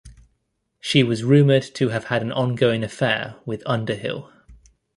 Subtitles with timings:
[0.79, 4.33] She was rumoured to have had an ongoing affair with Underhill.